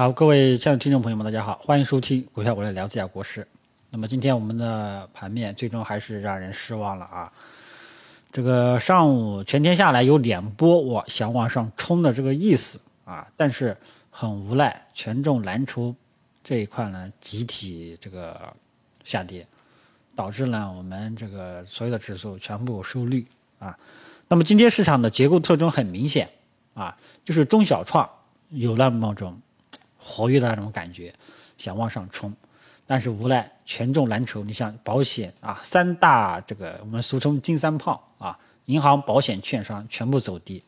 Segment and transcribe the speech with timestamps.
[0.00, 3.46] 好，各位亲爱的听众朋友们，大家好，欢迎收听股票我来聊自家国师。
[3.90, 7.30] 那么今天我们的盘面最终还是让人失望了啊！
[8.32, 13.76] 这个上午全天下来有两波我想往上冲的这个意思啊，但是
[14.10, 15.94] 很无奈，权重蓝筹
[16.42, 18.56] 这一块呢集体这个
[19.04, 19.46] 下跌，
[20.16, 23.26] 导致呢我们这个所有的指数全部收绿
[23.58, 23.78] 啊。
[24.28, 26.26] 那么今天市场的结构特征很明显
[26.72, 28.08] 啊，就是中小创
[28.48, 29.38] 有那么种。
[30.02, 31.14] 活跃的那种感觉，
[31.58, 32.34] 想往上冲，
[32.86, 40.64] 但是无奈权重蓝筹，你像保险啊，三大这个我们俗称金三胖啊，银行、保险、券商全部走低，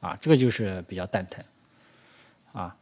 [0.00, 1.44] 啊，这个就是比较蛋疼，
[2.52, 2.76] 啊，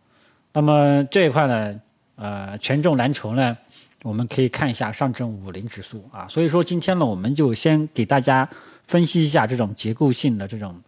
[0.52, 1.80] 那么这一块呢，
[2.16, 3.56] 呃，权重蓝筹呢，
[4.02, 8.48] 我们可以看一下上证五零指数啊，所以说今天呢，我们就先给大家
[8.86, 10.80] 分析一下这种结构性的这种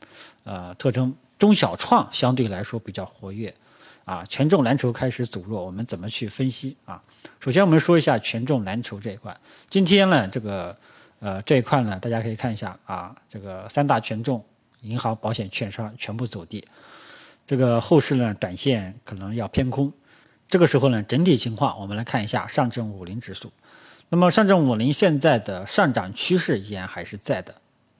[0.44, 3.54] 呃特征，中小创相对来说比较活跃。
[4.04, 7.00] 啊，权重蓝筹开始走弱，我们怎么去分析啊？
[7.38, 9.36] 首先，我们说一下权重蓝筹这一块。
[9.70, 10.76] 今天呢，这个
[11.20, 14.44] 呃这一块呢，大家可以看一下啊，这个三大权重，
[14.80, 16.66] 银行、保险、券商全部走低。
[17.46, 19.92] 这个后市呢，短线可能要偏空。
[20.48, 23.52] 这个时候呢，整体情况我们来看一下上证五零指数。
[24.08, 27.54] 那么上证五零现在的上涨趋势依然还是在的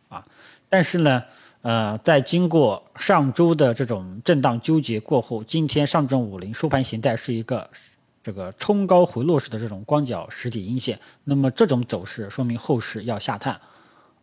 [0.09, 0.27] 啊，
[0.69, 1.23] 但是呢。
[1.63, 7.71] 呃，在经过上周的这种震荡纠结过后，今天上证五零收盘形态是一个
[8.21, 10.99] 这个冲高回落式的这种光脚实体阴线。
[11.23, 13.61] 那么这种走势说明后市要下探，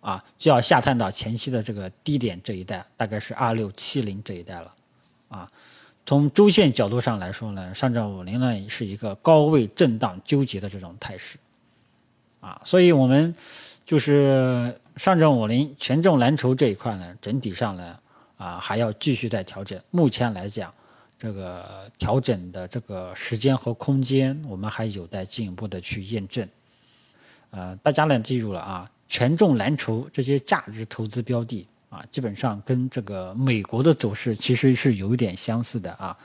[0.02, 4.74] 啊，就要下探到前期的这个低点这一带，大概是二六七零这一带了，
[5.30, 5.50] 啊，
[6.06, 11.38] 从周线角度上来说呢，上证五零呢是一个高位震荡纠结的这种态势，
[12.42, 13.34] 啊，所以我们
[13.86, 14.78] 就是。
[15.00, 17.98] 上证五零权重蓝筹这一块呢，整体上呢，
[18.36, 19.82] 啊还要继续在调整。
[19.92, 20.74] 目前来讲，
[21.18, 26.46] 这个调整的这个时间和空间，我们还有待进一步的去验证。
[27.52, 36.18] 呃，大家呢记住了啊，权重蓝筹这些价值投资标的啊，基本上跟这个美国的走势其实是有一点相似的啊。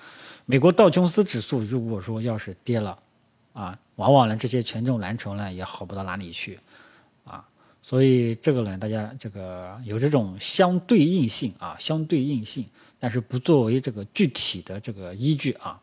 [0.47, 2.98] 美国道琼斯指数如果说要是跌了，
[3.53, 6.59] 啊，往往呢这些权重蓝筹呢也好不到哪里去。
[7.87, 12.65] 所以这个呢，大家这个有这种相对应性啊，相对应性，
[12.99, 15.78] 但是不作为这个具体的这个依据啊。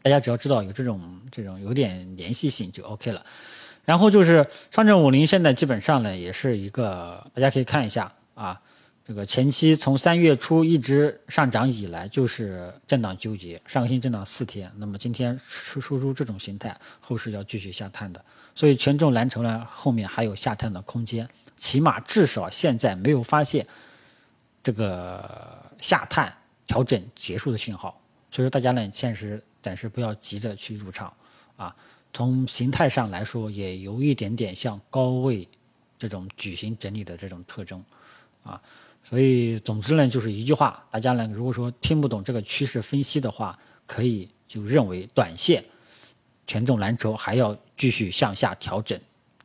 [0.00, 3.26] 大家只要知道有这种这种有点联系性就 OK 了。
[3.84, 8.60] 然后就是上证五零现在基本上呢也是一个，大家可以看一下啊，
[9.08, 18.22] 这个前期从三月初一直上涨以来就是震荡纠结，上个星震荡四天，那么今天输输出这种形态，后市要继续下探的。
[18.54, 21.26] 所以权重蓝筹呢，后面还有下探的空间，
[21.56, 23.66] 起码至少现在没有发现
[24.62, 26.30] 这个下探
[26.66, 27.98] 调整结束的信号。
[28.30, 31.10] 所以说大家呢，暂时暂时不要急着去入场
[31.56, 31.74] 啊。
[32.12, 35.48] 从形态上来说，也有一点点像高位
[35.98, 37.82] 这种矩形整理的这种特征
[38.44, 38.60] 啊。
[39.08, 45.64] 所以总之呢，就是一句话，大家呢如果说听不懂这个趋势分析的话，可以就认为短线。
[46.46, 48.98] 权重蓝筹还要继续向下调整，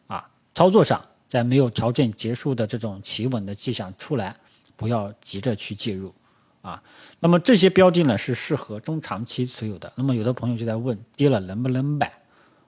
[0.08, 4.34] 啊，操作上在没有调整结束的这种企稳的迹象出来，
[4.78, 6.14] 不要急着去介入，
[6.62, 6.82] 啊，
[7.20, 9.92] 那么这些标的呢是适合中长期持有的。
[9.98, 12.10] 那么有的朋友就在问，跌了能不能买？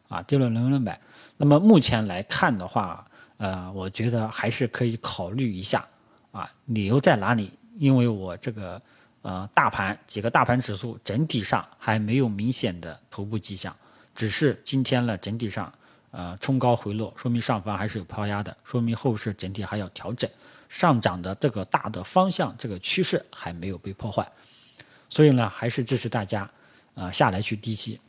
[0.10, 1.00] 啊，跌了能不能买？
[1.38, 3.06] 那么目前来看的话，
[3.38, 5.88] 呃，我觉得还是可以考虑一下，
[6.36, 7.58] 啊，理由在哪里？
[7.78, 8.82] 因为我这个
[9.22, 13.74] 呃大盘几个大盘指数整体上还没有明显的头部迹象。
[14.14, 15.74] 只是今天呢，整体上，
[16.12, 20.30] 呃，冲高回落，说明上方还是有抛压的，说明后市整体还要调整，
[20.68, 24.30] 上涨的这个大的方向，这个趋势还没有被破坏，
[25.10, 26.50] 所以呢，还是支持大家，
[26.96, 28.00] 啊，下来去低吸。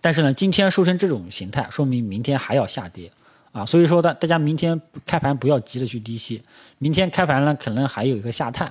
[0.00, 3.10] 但是呢，今天收成这种形态，说明明天还要下跌，
[3.56, 6.42] 啊，所以说大大家明天开盘不要急着去低吸，
[6.76, 8.70] 明天开盘呢，可能还有一个下探，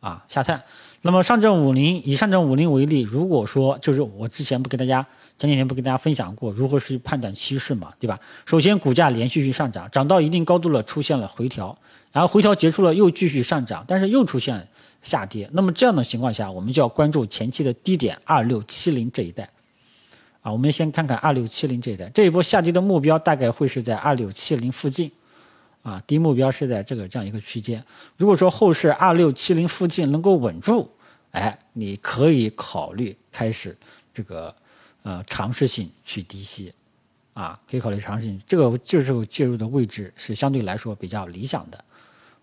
[0.00, 0.62] 啊，下探。
[1.02, 5.06] 那么上证五零以上证五零为例，如果说就是我之前不跟大家。
[5.38, 8.20] 前几天不跟大家分享过如何去判断趋势嘛，对吧？
[8.44, 11.74] 首先股价连续去上涨，涨到一定高度了，出现了回调，
[12.12, 14.68] 然后回调结束了又继续上涨，但是又出现
[15.00, 15.48] 下跌。
[15.54, 19.48] 那么这样的情况下，我们就要关注前期的低点二六七零这一带。
[20.42, 25.10] 啊，我们先看看二六七零这一带，这一波下跌的目标大概会是在二六七零附近。
[25.82, 27.82] 啊，低目标是在这个这样一个区间。
[28.16, 30.90] 如果说后市二六七零附近能够稳住，
[31.30, 33.76] 哎，你可以考虑开始
[34.12, 34.54] 这个。
[35.02, 36.70] 呃，尝试性去低吸，
[37.32, 41.84] 啊，可以考虑尝试性，这个就是介入的位置是相对来说比较理想的，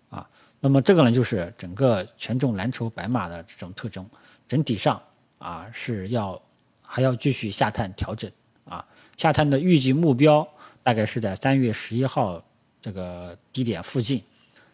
[0.09, 0.27] 啊，
[0.59, 4.03] 那么这个呢就是整个权重蓝筹白马的这种特征，
[4.47, 4.99] 整体上
[5.37, 6.41] 啊是要
[6.87, 8.31] 还要继续下探调整。
[8.65, 8.83] 啊，
[9.15, 10.47] 下探的预计目标
[10.81, 12.43] 大概是在三月十一号
[12.81, 14.23] 这个低点附近，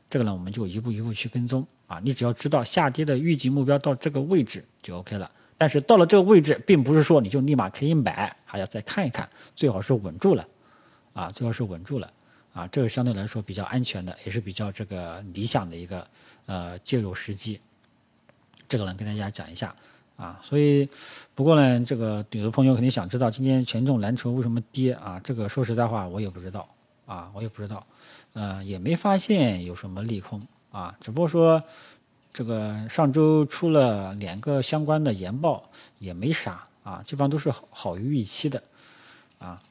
[0.10, 1.68] 这个呢我们就一步一步去跟踪。
[1.86, 5.30] 啊，你只要知道下跌的预计目标到这个位置就 OK 了。
[5.58, 10.48] 但是到了这个位置，并不是说你就立马可以买，还要再看一看，最好是稳住了，
[11.14, 12.12] 啊，最好是稳住了，
[12.54, 16.08] 啊，这个相对来说比较安全的，也是比较这个理想的一个
[16.48, 17.62] 呃介入时机。
[18.68, 19.76] 这个呢，跟大家讲一下
[20.24, 20.40] 啊。
[20.42, 20.88] 所以，
[21.36, 25.20] 不过呢，这个有的朋友肯定想知道今天权重蓝筹为什么跌啊？
[25.24, 26.68] 这个说实在话，我也不知道
[27.06, 27.86] 啊，我也不知道，
[28.34, 30.42] 呃，也没发现有什么利空
[30.72, 31.62] 啊，只不过说。
[32.36, 38.64] 这个上周出了两个相关的研报，也没啥啊，基本上都是好好于预期的，
[39.38, 39.62] 啊，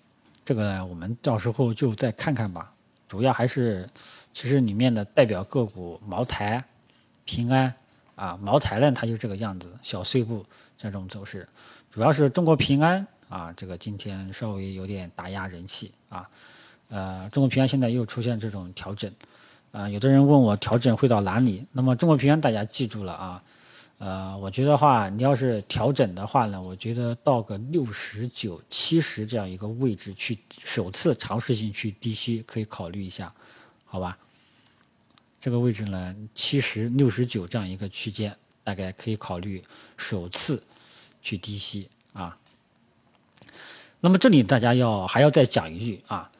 [0.44, 2.72] 这个呢，我们到时候就再看看吧。
[3.08, 3.90] 主要还是，
[4.32, 6.64] 其实里面的代表个股茅台、
[7.24, 7.74] 平安
[8.14, 10.44] 啊，茅台呢它就这个样子，小碎步
[10.76, 11.48] 这种走势，
[11.90, 16.28] 主要是中国平安啊，这个今天稍微有点打压人气啊，
[16.88, 19.12] 呃，中国平安现在又出现这种调整。
[19.72, 21.64] 啊，有的人问我调整会到哪里？
[21.72, 23.42] 那么中国平安大家记住了啊，
[23.96, 33.32] 呃，我觉得话，你要是调整的话呢，我觉得到个六十九、七十这样一个位置去首次尝试性去低吸，可以考虑一下，
[33.86, 34.18] 好吧？
[35.42, 39.60] 这个位置呢，七十六十九这样一个区间，大概可以考虑
[39.96, 40.62] 首次
[41.20, 42.38] 去低吸啊。
[43.98, 46.30] 那么这里大家要还要再讲一句啊。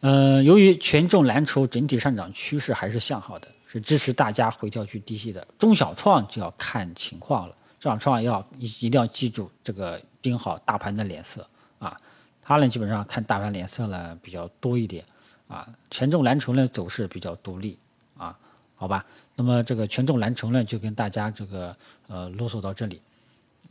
[0.00, 5.48] 嗯，由于权重蓝筹整体上涨趋势还是向好的，是支持大家回调去低吸的。
[5.58, 11.48] 中小创就要看情况了，中小创要一一定要记住这个盯好大盘的脸色
[11.78, 11.98] 啊。
[12.42, 15.02] 它呢基本上看大盘脸色呢比较多一点
[15.48, 15.66] 啊。
[15.90, 17.78] 权重蓝筹呢走势比较独立，
[18.82, 19.06] 好吧。
[19.36, 21.76] 那么这个权重蓝筹呢就跟大家这个
[22.08, 23.00] 呃啰嗦到这里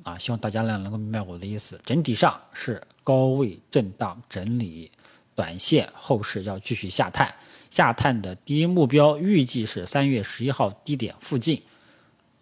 [0.04, 1.78] 啊，希望大家呢能够明白我的意思。
[1.84, 4.90] 整体上是高位震荡整理。
[5.34, 7.34] 短线后市要继续下探，
[7.70, 11.62] 下探的第一目标预计是三月十一号低点附近，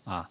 [0.04, 0.30] 啊，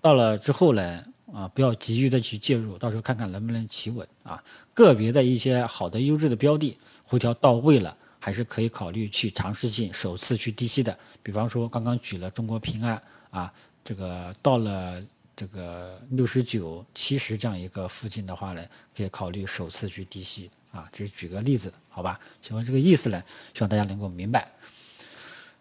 [0.00, 4.42] 到了之后呢，啊，不要急于的去介入，到时候看看能不能企稳啊。
[4.72, 10.96] 个别的一些好的优质的标的回调到位了，还是可以考虑去尝试性首次去低吸的。
[11.24, 13.52] 比方说刚刚举了中国平安啊，
[13.82, 15.02] 这个到了
[15.34, 18.64] 这个六十九、七十这样一个附近的话呢，
[18.96, 20.48] 可以考虑首次去低吸。
[20.70, 22.18] 啊，只是举个例子，好吧？
[22.40, 23.22] 希望这个意思呢，
[23.52, 24.50] 希望大家能够明白。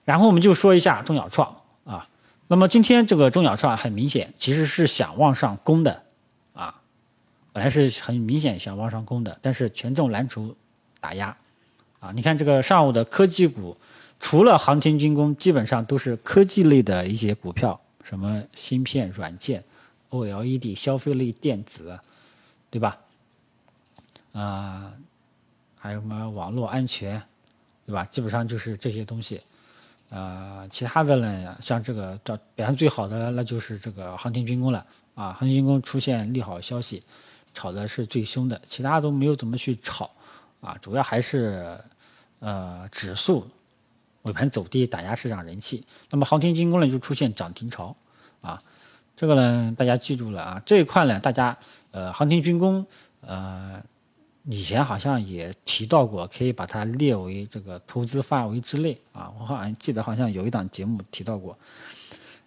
[0.05, 2.07] 然后我们就说一下中小创啊，
[2.47, 6.03] 那么今天这个中小创很明显其实是想往上攻的
[6.53, 6.81] 啊，
[7.51, 10.55] 本来是很明显想往上攻的，但是权重蓝筹
[11.01, 11.35] 打压
[12.01, 12.11] 啊。
[12.13, 13.77] 你看这个上午的科技股，
[14.19, 19.63] 除了航天军工，基本上都是科技类的一些股票，什么芯片、软件、
[20.09, 21.97] OLED、消费类电子，
[22.69, 22.97] 对吧？
[24.33, 24.91] 啊，
[25.77, 27.21] 还有什么网络安全，
[27.85, 28.03] 对吧？
[28.11, 29.39] 基本上就是这些东西。
[30.09, 34.85] 呃，其他的呢，像这个表表现最好的，那就是这个航天军工了。
[35.15, 37.01] 啊，航天军工出现利好消息，
[37.53, 40.09] 炒的是最凶的，其他都没有怎么去炒。
[40.61, 41.77] 啊，主要还是
[42.39, 43.45] 呃指数
[44.21, 45.85] 尾盘走低，打压市场人气。
[46.09, 47.95] 那么航天军工呢，就出现涨停潮。
[48.39, 48.63] 啊，
[49.17, 51.57] 这个呢，大家记住了啊，这一块呢，大家
[51.91, 52.85] 呃航天军工
[53.21, 53.83] 呃。
[54.45, 59.31] 以前好像也提到过，可以把它列为这个投资范围之内啊。
[59.39, 61.55] 我好像记得好像有一档节目提到过。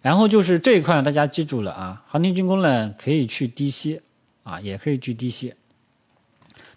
[0.01, 4.01] 然后就是这一块，大家记住了啊，航天军工呢可以去低吸
[4.43, 5.55] 啊，也可以去低吸。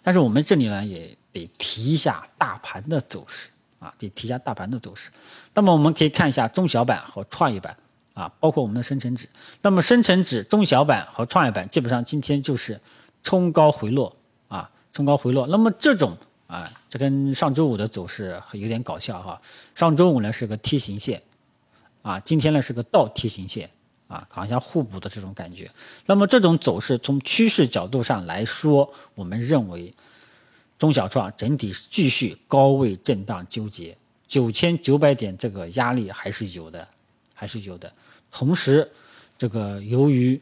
[0.01, 5.09] 但是我们这里呢也得提一下大盘的走势啊，得提一下大盘的走势。
[5.53, 7.75] 那么我们可以看一下中小板和创业板
[8.13, 9.27] 啊，包括我们的深成指。
[9.61, 12.79] 那么深成指、中小板和创业板基本上今天就是
[13.23, 14.15] 冲高回落
[14.47, 14.69] 啊。
[14.91, 16.17] 冲高回落，那么这种
[16.47, 19.39] 啊，这跟上周五的走势有点搞笑哈。
[19.75, 21.21] 上周五呢是个梯形线，
[22.01, 23.69] 啊，今天呢是个倒梯形线，
[24.07, 25.69] 啊，好像互补的这种感觉。
[26.07, 29.93] 那么这种走势从趋势角度上来说，我们认为
[30.79, 33.95] 中小创整体继续高位震荡纠结，
[34.27, 36.87] 九千九百点这个压力还是有的，
[37.35, 37.91] 还是有的。
[38.31, 38.89] 同时，
[39.37, 40.39] 这个由于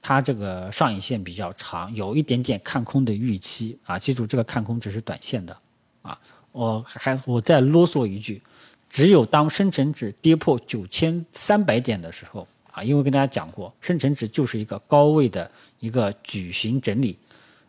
[0.00, 3.98] 它这个上影线比较长，有一点点看空的预期啊！
[3.98, 5.56] 记住，这个看空只是短线的，
[6.02, 6.18] 啊！
[6.52, 8.40] 我还我再啰嗦一句，
[8.88, 17.18] 只有当深成指跌破九千三百点的时候啊，因为跟大家讲过，深成指就是一个高位的一个矩形整理，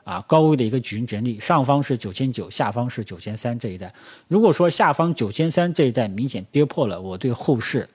[0.04, 3.94] 啊，高位的一个矩阵整理，上方是九千九，下方是九千三这一带。
[4.28, 7.90] 如果说下方九千三这一带明显跌破了，我对后市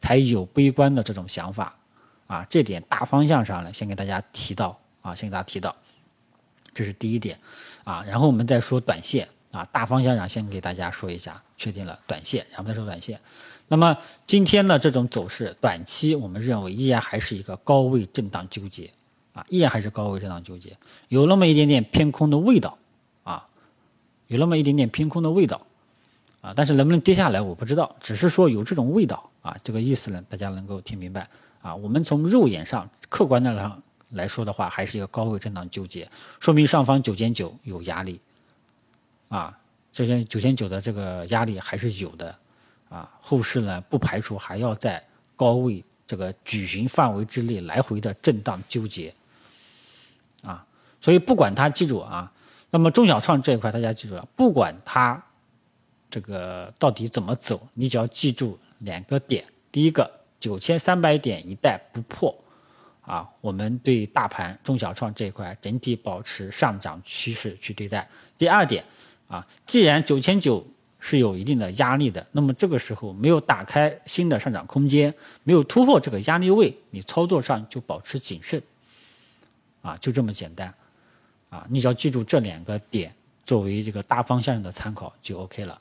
[0.00, 1.76] 才有悲观的这种想法。
[2.28, 5.76] 啊，这点大方向上呢，先给大家提到啊，先给大家提到。
[6.72, 7.38] 这是第一点
[7.84, 8.02] 啊。
[8.06, 13.20] 然后我们再说短线啊，大方向上先给大家说一下，确定了短线，然后再说短线。
[13.68, 13.94] 那么
[14.26, 18.90] 今天呢这种走势，短期我们认为依然还是一个高位震荡纠结
[19.32, 20.76] 啊，依然还是高位震荡纠结，
[21.08, 22.76] 有那么一点点偏空的味道
[23.24, 23.46] 啊，
[24.26, 25.66] 有那么一点点偏空的味道
[26.40, 31.28] 啊，但是能不能跌下来我不知道，只是说有这种味道啊，这个意思呢，大家能够听明白
[31.60, 31.74] 啊。
[31.74, 36.10] 我们从肉眼上客观的上来说的话，还是一个高位震荡纠结，
[36.40, 38.20] 说明上方九千九有压力
[39.28, 39.58] 啊，
[39.92, 42.36] 这些九千九的这个压力还是有的。
[42.88, 45.02] 啊，后市呢不排除还要在
[45.34, 49.14] 高位这个矩形范围之内来回的震荡纠结，
[50.42, 50.66] 啊，
[51.00, 52.30] 所以不管它记住啊，
[52.70, 55.22] 那么中小创这一块大家记住了，不管它
[56.10, 62.34] 这个到底怎么走，你只要记住两个点，第一个九千三百点一带不破，
[63.00, 68.08] 啊，我们对大盘中小创这一块整体保持上涨趋势去对待。
[68.36, 68.84] 第二点
[69.28, 70.66] 啊，既然九千九。
[71.04, 78.62] 是有一定的压力的，那么这个时候没有打开新的上涨空间，没有突破这个压力位，你操作上就保持谨慎，
[79.82, 80.72] 啊，就这么简单，
[81.50, 85.80] 啊，你只要记住这两个点作为这个大方向的参考就 OK 了，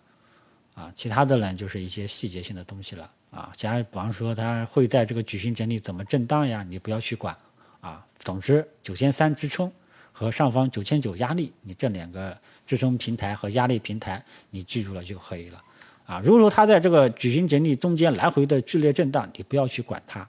[0.74, 7.34] 啊，其他的呢就是一些细节性的东西了，啊，假如比方说它会在这个矩形整理怎么震荡呀，你不要去管，
[7.80, 9.72] 啊，总之九千三支撑。
[10.14, 15.64] 和上方九千九压力，你这两个支撑平台和压力平台，你记住了就可以了，
[16.06, 20.28] 啊，如果说它在这个矩形整理中间来回的剧烈震荡，你不要去管它，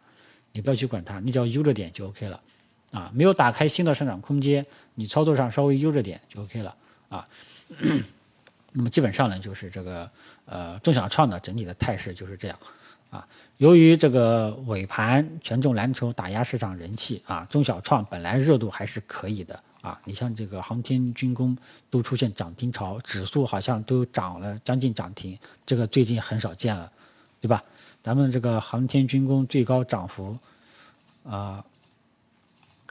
[0.53, 2.41] 你不要去管它，你只要悠着点就 OK 了，
[2.93, 6.75] 啊，没有打开新的上涨空间，你操作上稍微悠着点就 OK 了，
[7.09, 7.27] 啊，
[8.73, 10.11] 那么基本上呢就是这个
[10.47, 12.59] 呃中小创的整体的态势就是这样。
[13.11, 20.01] 啊，由于这个尾盘权重蓝筹打压市场人气啊，中小创本来热度还是可以的啊。
[20.07, 21.55] 你像这个航天军工
[21.91, 26.91] 都出现涨停潮，指数好像都涨了将近涨停，这个最近很少见了，
[27.39, 27.63] 对吧？
[28.03, 30.39] 咱们这个航天军工最高涨幅
[31.23, 31.63] 啊，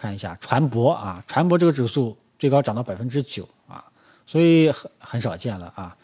[0.01, 3.85] 看一下船舶啊，船舶这个指数最高涨到百分之九啊，
[4.25, 5.95] 所以很很少见了啊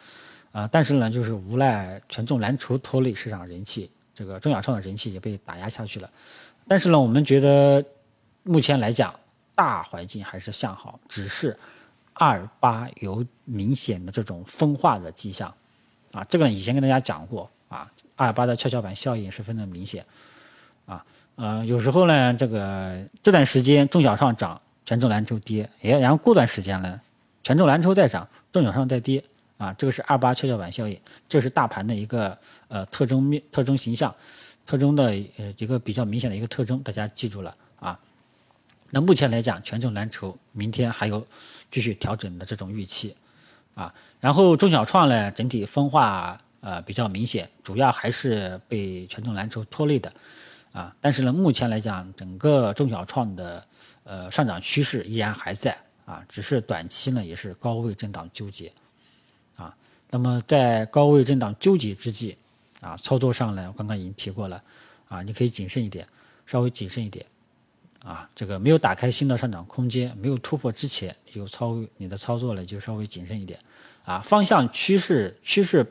[0.51, 0.69] 啊。
[0.71, 3.89] 但是呢，就是无奈权重蓝筹拖累市场人气。
[4.13, 6.09] 这个中小创的人气也被打压下去了，
[6.67, 7.83] 但是呢，我们觉得
[8.41, 9.13] 目前来讲，
[9.53, 11.55] 大环境还是向好，只是
[12.13, 15.53] 二八有明显的这种分化的迹象，
[16.11, 20.03] 啊，这个以前跟大家讲过啊，二八的跷跷板效应十分的明显，
[20.87, 21.05] 啊，
[21.37, 26.99] 呃，有时候呢，这个这段时间中小创涨，权重蓝筹跌，哎，然后过段时间呢，
[27.43, 29.23] 权重蓝筹再涨，中小创再跌。
[29.57, 34.13] 啊，这个是二八跷跷板效应，这是大盘的一个呃特征面、特征形象、
[34.67, 35.05] 特征的
[35.37, 37.99] 呃一个比较明显的一个特征，大家记住了啊。
[38.91, 41.25] 那目前来讲，权重蓝筹明天还有
[41.71, 43.15] 继续调整的这种预期
[43.73, 43.91] 啊。
[44.19, 50.13] 然后中小创呢，整体分化呃比较明显，主要还是被权重蓝筹拖累的
[50.77, 50.95] 啊。
[51.01, 53.65] 但是呢，目前来讲，整个中小创的
[54.03, 58.71] 呃上涨趋势依然还在啊，只是短期呢也是高位震荡纠结。
[59.55, 59.75] 啊
[60.09, 62.37] 那么在高位震荡纠结之际，
[62.79, 64.63] 啊，操作上呢，我刚刚已经提过了，
[65.09, 66.07] 啊，你可以谨慎一点，
[66.45, 67.25] 稍微谨慎一点，
[68.05, 73.59] 啊，这个没有打开新的上涨空间，没有突破之前，有操你的操作呢就稍微谨慎一点，
[74.05, 75.85] 啊，方向趋势趋势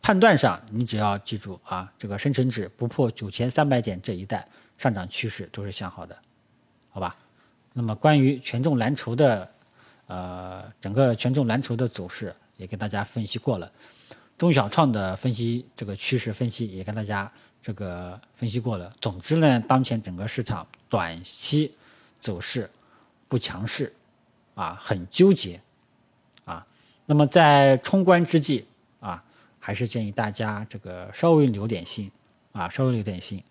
[0.00, 6.16] 判断上，你只要记住啊，这个深成指不破九千三百点这一带，上涨趋势都是向好的，
[6.90, 7.16] 好吧？
[7.72, 9.50] 那么关于权重蓝筹的，
[10.06, 12.34] 呃，整个权重蓝筹的走势。
[12.58, 13.70] 也跟大家分析过了，
[14.36, 17.30] 中小创的分析这个趋势分析也跟大家
[17.62, 18.92] 这个分析过了。
[19.00, 21.72] 总之呢，当前整个市场短期
[22.18, 22.68] 走势
[23.28, 23.94] 不强势，
[24.56, 25.60] 啊，很纠结，
[26.44, 26.66] 啊，
[27.06, 28.66] 那么在冲关之际，
[29.68, 32.10] 还是建议大家这个稍微留点心，
[32.52, 33.44] 啊，稍微留点心，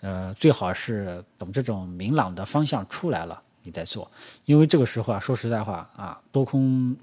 [0.00, 3.42] 呃，最好是等这种明朗的方向出来了。
[3.62, 4.10] 你再做，
[4.46, 6.96] 因为这个时候啊，说实在话啊，多空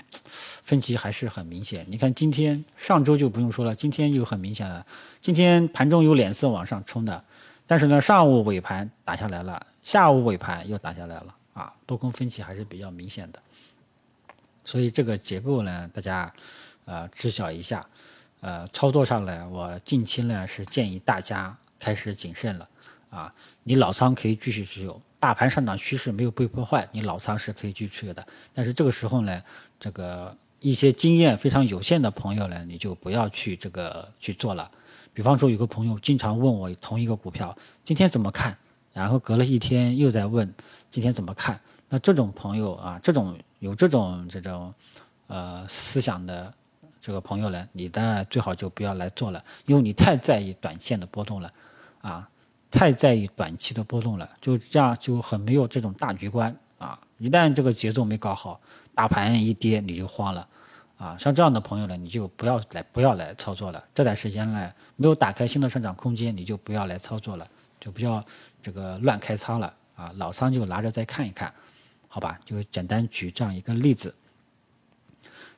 [0.64, 1.86] 分歧还是很明显。
[1.88, 4.84] 你看今天、上周就不用说了，今天又很明显了。
[5.22, 7.24] 今天盘中有脸色往上冲的，
[7.68, 13.40] 但是呢，上午尾盘打下来了，下午尾盘又打下来了啊，多空分歧还是比较明显的。
[14.66, 16.34] 所以这个结构呢，大家
[16.86, 17.88] 呃知晓一下。
[18.48, 22.70] 呃，操作上呢，我近期呢是建议大家开始谨慎了
[23.10, 25.02] 啊，你老仓可以继续持有。
[25.20, 28.26] 大盘上涨趋势没有被破坏，你老仓是可以继续持有的。
[28.54, 29.44] 但是这个时候呢，
[29.78, 34.72] 这个一些经验非常有限的朋友呢，你就不要去这个去做了。
[35.14, 38.58] 比方说，有个朋友经常问我同一个股票今天怎么看，
[38.94, 40.50] 然后隔了一天又在问
[40.90, 41.60] 今天怎么看。
[41.90, 44.74] 那这种朋友啊，这种有这种这种
[45.28, 46.54] 呃思想的
[47.08, 51.50] 这个朋友呢，你当然最好就不要来做了，因为你太在意短线的波动了
[52.02, 52.30] 啊，
[52.70, 57.00] 太在意短期的波动了，就这样就很没有这种大局观啊。
[57.18, 58.60] 一旦这个节奏没搞好，
[58.94, 60.46] 大盘一跌你就慌了。
[60.98, 63.82] 啊，像这样的朋友呢，你就不要来，不要来操作了。
[63.96, 67.48] 这段时间呢，没有打开新的上涨空间，你就不要来操作了，
[67.80, 68.22] 就不要
[68.62, 70.12] 这个乱开仓了啊。
[70.18, 71.54] 老仓就拿着再看一看，
[72.10, 72.38] 好吧？
[72.44, 74.14] 就简单举这样一个例子。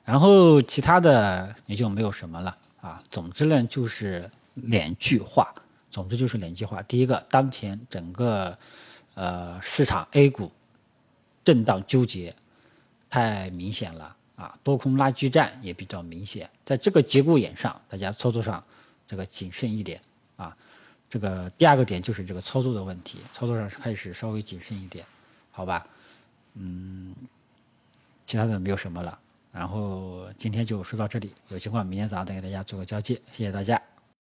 [0.10, 3.04] 然后其他的也就没有什么了啊。
[3.12, 5.54] 总之呢，就是两句话。
[5.92, 6.82] 总之就是两句话。
[6.82, 8.58] 第一个，当前整个
[9.13, 10.51] 呃市场 A 股
[11.44, 12.36] 震荡纠结
[13.08, 14.16] 太明显了。
[14.36, 18.63] 啊，多空拉锯战也比较明显，在这个节骨眼上，大家操作上
[19.06, 20.01] 这个谨慎一点
[20.38, 20.58] 啊。
[21.08, 25.06] 这个第二个点就是这个操作的问题，操作上开始稍微谨慎一点，
[25.51, 25.86] 好吧？
[26.56, 27.13] 嗯，
[28.25, 29.20] 其他的没有什么了。
[29.51, 33.82] 然后今天就说到这里，有情况明天早上再给大家做个交接，谢谢大家。